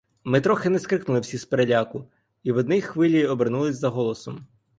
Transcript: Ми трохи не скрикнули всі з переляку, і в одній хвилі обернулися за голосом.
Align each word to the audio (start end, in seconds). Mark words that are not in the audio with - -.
Ми 0.23 0.41
трохи 0.41 0.69
не 0.69 0.79
скрикнули 0.79 1.19
всі 1.19 1.37
з 1.37 1.45
переляку, 1.45 2.07
і 2.43 2.51
в 2.51 2.57
одній 2.57 2.81
хвилі 2.81 3.27
обернулися 3.27 3.79
за 3.79 3.89
голосом. 3.89 4.45